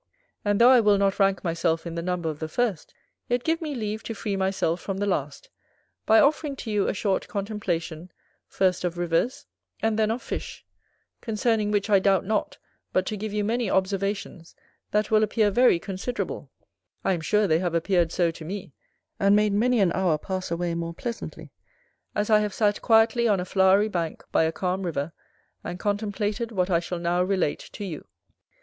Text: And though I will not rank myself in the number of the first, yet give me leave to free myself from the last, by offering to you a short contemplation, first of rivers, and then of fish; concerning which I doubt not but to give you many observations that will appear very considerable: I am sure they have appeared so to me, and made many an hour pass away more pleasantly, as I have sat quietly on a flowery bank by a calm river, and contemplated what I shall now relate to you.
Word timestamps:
And 0.43 0.59
though 0.59 0.71
I 0.71 0.79
will 0.79 0.97
not 0.97 1.19
rank 1.19 1.43
myself 1.43 1.85
in 1.85 1.93
the 1.93 2.01
number 2.01 2.27
of 2.27 2.39
the 2.39 2.47
first, 2.47 2.91
yet 3.29 3.43
give 3.43 3.61
me 3.61 3.75
leave 3.75 4.01
to 4.05 4.15
free 4.15 4.35
myself 4.35 4.81
from 4.81 4.97
the 4.97 5.05
last, 5.05 5.51
by 6.07 6.19
offering 6.19 6.55
to 6.55 6.71
you 6.71 6.87
a 6.87 6.93
short 6.95 7.27
contemplation, 7.27 8.11
first 8.47 8.83
of 8.83 8.97
rivers, 8.97 9.45
and 9.79 9.99
then 9.99 10.09
of 10.09 10.23
fish; 10.23 10.65
concerning 11.21 11.69
which 11.69 11.87
I 11.87 11.99
doubt 11.99 12.25
not 12.25 12.57
but 12.91 13.05
to 13.05 13.15
give 13.15 13.31
you 13.31 13.43
many 13.43 13.69
observations 13.69 14.55
that 14.89 15.11
will 15.11 15.21
appear 15.21 15.51
very 15.51 15.77
considerable: 15.77 16.49
I 17.05 17.13
am 17.13 17.21
sure 17.21 17.45
they 17.45 17.59
have 17.59 17.75
appeared 17.75 18.11
so 18.11 18.31
to 18.31 18.43
me, 18.43 18.73
and 19.19 19.35
made 19.35 19.53
many 19.53 19.79
an 19.81 19.91
hour 19.93 20.17
pass 20.17 20.49
away 20.49 20.73
more 20.73 20.95
pleasantly, 20.95 21.51
as 22.15 22.31
I 22.31 22.39
have 22.39 22.55
sat 22.55 22.81
quietly 22.81 23.27
on 23.27 23.39
a 23.39 23.45
flowery 23.45 23.87
bank 23.87 24.23
by 24.31 24.45
a 24.45 24.51
calm 24.51 24.81
river, 24.81 25.13
and 25.63 25.77
contemplated 25.77 26.51
what 26.51 26.71
I 26.71 26.79
shall 26.79 26.97
now 26.97 27.21
relate 27.21 27.69
to 27.73 27.85
you. 27.85 28.07